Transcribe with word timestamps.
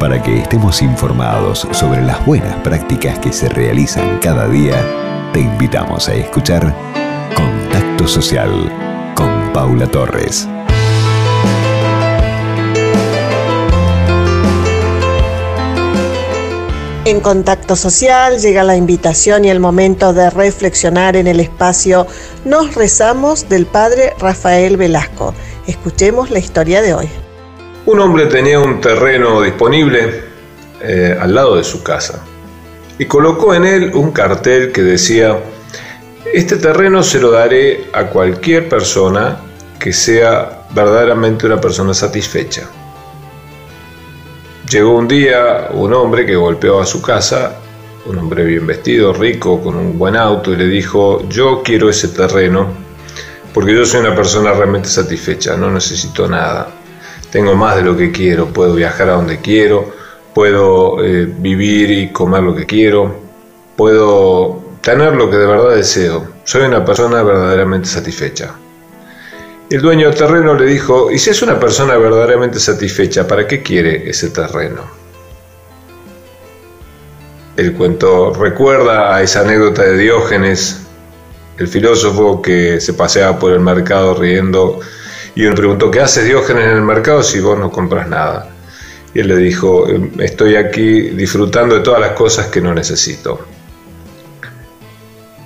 Para 0.00 0.22
que 0.22 0.38
estemos 0.38 0.80
informados 0.80 1.68
sobre 1.72 2.00
las 2.00 2.24
buenas 2.24 2.56
prácticas 2.62 3.18
que 3.18 3.34
se 3.34 3.50
realizan 3.50 4.18
cada 4.20 4.48
día, 4.48 4.82
te 5.34 5.40
invitamos 5.40 6.08
a 6.08 6.14
escuchar 6.14 6.74
Contacto 7.36 8.08
Social 8.08 8.50
con 9.14 9.52
Paula 9.52 9.86
Torres. 9.86 10.48
En 17.04 17.20
Contacto 17.20 17.76
Social 17.76 18.38
llega 18.38 18.64
la 18.64 18.76
invitación 18.76 19.44
y 19.44 19.50
el 19.50 19.60
momento 19.60 20.14
de 20.14 20.30
reflexionar 20.30 21.14
en 21.14 21.26
el 21.26 21.40
espacio 21.40 22.06
Nos 22.46 22.74
rezamos 22.74 23.50
del 23.50 23.66
padre 23.66 24.14
Rafael 24.18 24.78
Velasco. 24.78 25.34
Escuchemos 25.66 26.30
la 26.30 26.38
historia 26.38 26.80
de 26.80 26.94
hoy. 26.94 27.19
Un 27.86 27.98
hombre 27.98 28.26
tenía 28.26 28.60
un 28.60 28.80
terreno 28.80 29.40
disponible 29.42 30.22
eh, 30.82 31.16
al 31.18 31.34
lado 31.34 31.56
de 31.56 31.64
su 31.64 31.82
casa 31.82 32.22
y 32.98 33.06
colocó 33.06 33.54
en 33.54 33.64
él 33.64 33.92
un 33.94 34.12
cartel 34.12 34.72
que 34.72 34.82
decía, 34.82 35.38
este 36.34 36.56
terreno 36.56 37.02
se 37.02 37.18
lo 37.18 37.30
daré 37.30 37.86
a 37.94 38.04
cualquier 38.04 38.68
persona 38.68 39.38
que 39.78 39.92
sea 39.92 40.66
verdaderamente 40.74 41.46
una 41.46 41.60
persona 41.60 41.94
satisfecha. 41.94 42.68
Llegó 44.70 44.96
un 44.96 45.08
día 45.08 45.68
un 45.72 45.94
hombre 45.94 46.26
que 46.26 46.36
golpeó 46.36 46.80
a 46.80 46.86
su 46.86 47.00
casa, 47.00 47.56
un 48.04 48.18
hombre 48.18 48.44
bien 48.44 48.66
vestido, 48.66 49.14
rico, 49.14 49.62
con 49.62 49.76
un 49.76 49.98
buen 49.98 50.14
auto, 50.14 50.52
y 50.52 50.56
le 50.56 50.66
dijo, 50.66 51.26
yo 51.28 51.62
quiero 51.64 51.88
ese 51.88 52.08
terreno 52.08 52.68
porque 53.52 53.74
yo 53.74 53.84
soy 53.84 54.00
una 54.00 54.14
persona 54.14 54.52
realmente 54.52 54.88
satisfecha, 54.88 55.56
no 55.56 55.70
necesito 55.70 56.28
nada. 56.28 56.68
Tengo 57.30 57.54
más 57.54 57.76
de 57.76 57.82
lo 57.82 57.96
que 57.96 58.10
quiero, 58.10 58.46
puedo 58.48 58.74
viajar 58.74 59.08
a 59.08 59.12
donde 59.12 59.40
quiero, 59.40 59.92
puedo 60.34 61.04
eh, 61.04 61.26
vivir 61.26 61.90
y 61.90 62.08
comer 62.08 62.42
lo 62.42 62.54
que 62.54 62.66
quiero, 62.66 63.14
puedo 63.76 64.60
tener 64.80 65.14
lo 65.14 65.30
que 65.30 65.36
de 65.36 65.46
verdad 65.46 65.76
deseo. 65.76 66.26
Soy 66.44 66.62
una 66.62 66.84
persona 66.84 67.22
verdaderamente 67.22 67.88
satisfecha. 67.88 68.54
El 69.70 69.82
dueño 69.82 70.08
del 70.08 70.18
terreno 70.18 70.54
le 70.54 70.66
dijo, 70.66 71.12
¿y 71.12 71.18
si 71.20 71.30
es 71.30 71.42
una 71.42 71.60
persona 71.60 71.96
verdaderamente 71.96 72.58
satisfecha, 72.58 73.28
para 73.28 73.46
qué 73.46 73.62
quiere 73.62 74.10
ese 74.10 74.30
terreno? 74.30 74.82
El 77.56 77.74
cuento 77.74 78.34
recuerda 78.34 79.14
a 79.14 79.22
esa 79.22 79.42
anécdota 79.42 79.82
de 79.82 79.96
Diógenes, 79.96 80.80
el 81.58 81.68
filósofo 81.68 82.42
que 82.42 82.80
se 82.80 82.94
paseaba 82.94 83.38
por 83.38 83.52
el 83.52 83.60
mercado 83.60 84.14
riendo 84.14 84.80
y 85.34 85.44
uno 85.46 85.54
preguntó, 85.54 85.90
¿qué 85.90 86.00
haces 86.00 86.24
Diógenes 86.24 86.64
en 86.64 86.70
el 86.70 86.82
mercado 86.82 87.22
si 87.22 87.40
vos 87.40 87.58
no 87.58 87.70
compras 87.70 88.08
nada? 88.08 88.48
Y 89.14 89.20
él 89.20 89.28
le 89.28 89.36
dijo, 89.36 89.86
estoy 90.18 90.56
aquí 90.56 91.10
disfrutando 91.10 91.76
de 91.76 91.80
todas 91.82 92.00
las 92.00 92.12
cosas 92.12 92.46
que 92.46 92.60
no 92.60 92.74
necesito. 92.74 93.40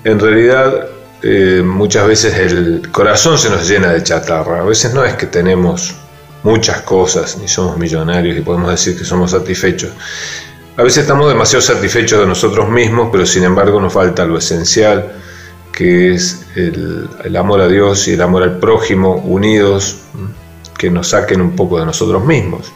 En 0.04 0.20
realidad, 0.20 0.88
eh, 1.22 1.62
muchas 1.64 2.06
veces 2.06 2.34
el 2.34 2.90
corazón 2.92 3.38
se 3.38 3.48
nos 3.48 3.66
llena 3.66 3.92
de 3.92 4.02
chatarra. 4.02 4.60
A 4.60 4.64
veces 4.64 4.92
no 4.92 5.02
es 5.04 5.14
que 5.14 5.26
tenemos 5.26 5.94
muchas 6.42 6.82
cosas, 6.82 7.38
ni 7.38 7.48
somos 7.48 7.78
millonarios 7.78 8.36
y 8.36 8.42
podemos 8.42 8.70
decir 8.70 8.96
que 8.96 9.04
somos 9.04 9.30
satisfechos. 9.30 9.90
A 10.76 10.82
veces 10.82 11.02
estamos 11.02 11.28
demasiado 11.28 11.62
satisfechos 11.62 12.20
de 12.20 12.26
nosotros 12.26 12.68
mismos, 12.68 13.08
pero 13.10 13.24
sin 13.24 13.44
embargo 13.44 13.80
nos 13.80 13.92
falta 13.92 14.26
lo 14.26 14.36
esencial, 14.36 15.12
que 15.74 16.14
es 16.14 16.46
el, 16.54 17.36
amor 17.36 17.60
a 17.60 17.68
Dios 17.68 18.06
y 18.08 18.12
el 18.12 18.22
amor 18.22 18.42
al 18.42 18.58
prójimo 18.58 19.16
unidos, 19.16 20.00
que 20.78 20.90
nos 20.90 21.08
saquen 21.08 21.40
un 21.40 21.56
poco 21.56 21.78
de 21.78 21.86
nosotros 21.86 22.24
mismos. 22.24 22.72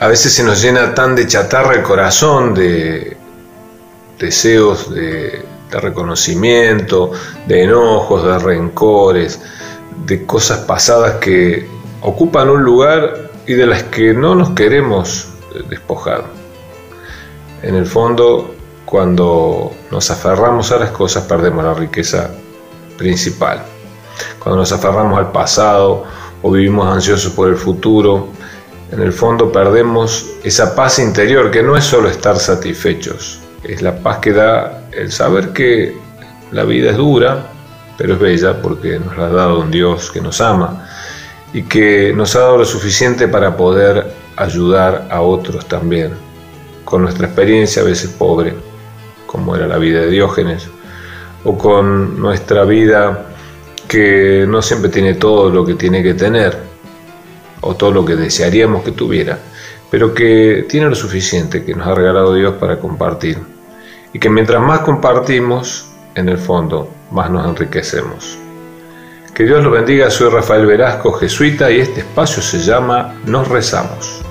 A 0.00 0.08
veces 0.08 0.32
se 0.32 0.42
nos 0.42 0.60
llena 0.60 0.94
tan 0.94 1.14
de 1.14 1.26
chatarra 1.26 1.74
el 1.74 1.82
corazón, 1.82 2.54
de 2.54 3.16
deseos 4.18 4.92
de 4.92 5.52
de 5.72 5.80
reconocimiento, 5.80 7.12
de 7.48 7.64
enojos, 7.64 8.24
de 8.24 8.38
rencores, 8.38 9.40
de 10.06 10.26
cosas 10.26 10.58
pasadas 10.60 11.14
que 11.14 11.66
ocupan 12.02 12.50
un 12.50 12.62
lugar 12.62 13.30
y 13.46 13.54
de 13.54 13.66
las 13.66 13.84
que 13.84 14.12
no 14.12 14.34
nos 14.34 14.50
queremos 14.50 15.28
despojar. 15.68 16.24
En 17.62 17.74
el 17.74 17.86
fondo, 17.86 18.54
cuando 18.92 19.72
nos 19.90 20.10
aferramos 20.10 20.70
a 20.70 20.76
las 20.76 20.90
cosas, 20.90 21.24
perdemos 21.24 21.64
la 21.64 21.72
riqueza 21.72 22.28
principal. 22.98 23.62
Cuando 24.38 24.60
nos 24.60 24.70
aferramos 24.70 25.18
al 25.18 25.32
pasado 25.32 26.04
o 26.42 26.50
vivimos 26.50 26.86
ansiosos 26.86 27.32
por 27.32 27.48
el 27.48 27.56
futuro, 27.56 28.28
en 28.90 29.00
el 29.00 29.14
fondo 29.14 29.50
perdemos 29.50 30.32
esa 30.44 30.76
paz 30.76 30.98
interior 30.98 31.50
que 31.50 31.62
no 31.62 31.74
es 31.74 31.84
solo 31.84 32.10
estar 32.10 32.36
satisfechos, 32.38 33.40
es 33.64 33.80
la 33.80 33.96
paz 33.96 34.18
que 34.18 34.34
da 34.34 34.82
el 34.92 35.10
saber 35.10 35.54
que 35.54 35.96
la 36.50 36.64
vida 36.64 36.90
es 36.90 36.98
dura, 36.98 37.46
pero 37.96 38.12
es 38.12 38.20
bella 38.20 38.60
porque 38.60 38.98
nos 38.98 39.16
la 39.16 39.28
ha 39.28 39.30
dado 39.30 39.60
un 39.60 39.70
Dios 39.70 40.10
que 40.10 40.20
nos 40.20 40.38
ama 40.42 40.86
y 41.54 41.62
que 41.62 42.12
nos 42.14 42.36
ha 42.36 42.40
dado 42.40 42.58
lo 42.58 42.66
suficiente 42.66 43.26
para 43.26 43.56
poder 43.56 44.12
ayudar 44.36 45.08
a 45.10 45.22
otros 45.22 45.64
también, 45.64 46.12
con 46.84 47.00
nuestra 47.00 47.26
experiencia 47.26 47.80
a 47.80 47.86
veces 47.86 48.10
pobre, 48.10 48.54
como 49.32 49.56
era 49.56 49.66
la 49.66 49.78
vida 49.78 50.00
de 50.00 50.10
Diógenes, 50.10 50.68
o 51.44 51.56
con 51.56 52.20
nuestra 52.20 52.64
vida 52.64 53.30
que 53.88 54.44
no 54.46 54.60
siempre 54.60 54.90
tiene 54.90 55.14
todo 55.14 55.48
lo 55.50 55.64
que 55.64 55.74
tiene 55.74 56.02
que 56.02 56.12
tener, 56.12 56.56
o 57.62 57.74
todo 57.74 57.90
lo 57.90 58.04
que 58.04 58.14
desearíamos 58.14 58.84
que 58.84 58.92
tuviera, 58.92 59.38
pero 59.90 60.12
que 60.12 60.66
tiene 60.68 60.88
lo 60.88 60.94
suficiente 60.94 61.64
que 61.64 61.74
nos 61.74 61.86
ha 61.86 61.94
regalado 61.94 62.34
Dios 62.34 62.54
para 62.60 62.78
compartir 62.78 63.38
y 64.12 64.18
que 64.18 64.28
mientras 64.28 64.60
más 64.60 64.80
compartimos, 64.80 65.88
en 66.14 66.28
el 66.28 66.36
fondo, 66.36 66.90
más 67.10 67.30
nos 67.30 67.46
enriquecemos. 67.48 68.38
Que 69.34 69.44
Dios 69.44 69.64
lo 69.64 69.70
bendiga, 69.70 70.10
soy 70.10 70.28
Rafael 70.28 70.66
Velasco, 70.66 71.12
jesuita, 71.12 71.70
y 71.70 71.80
este 71.80 72.00
espacio 72.00 72.42
se 72.42 72.58
llama 72.58 73.14
Nos 73.24 73.48
rezamos. 73.48 74.22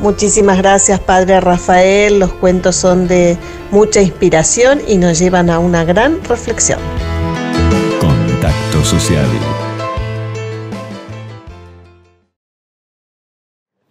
Muchísimas 0.00 0.58
gracias, 0.58 1.00
Padre 1.00 1.40
Rafael. 1.40 2.20
Los 2.20 2.32
cuentos 2.32 2.76
son 2.76 3.08
de 3.08 3.36
mucha 3.70 4.00
inspiración 4.00 4.80
y 4.86 4.96
nos 4.96 5.18
llevan 5.18 5.50
a 5.50 5.58
una 5.58 5.84
gran 5.84 6.22
reflexión. 6.24 6.78
Contacto 8.00 8.84
social. 8.84 9.26